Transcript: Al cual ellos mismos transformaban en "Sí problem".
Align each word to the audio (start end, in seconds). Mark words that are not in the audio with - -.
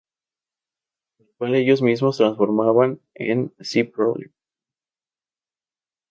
Al 1.19 1.27
cual 1.37 1.53
ellos 1.53 1.83
mismos 1.83 2.17
transformaban 2.17 2.99
en 3.13 3.53
"Sí 3.59 3.83
problem". 3.83 4.31